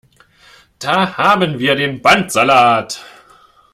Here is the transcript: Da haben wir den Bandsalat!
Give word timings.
Da 0.79 1.15
haben 1.15 1.59
wir 1.59 1.75
den 1.75 2.01
Bandsalat! 2.01 3.05